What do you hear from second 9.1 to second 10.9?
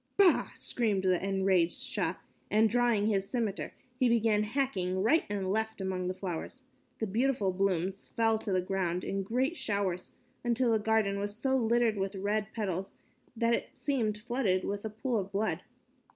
great showers until the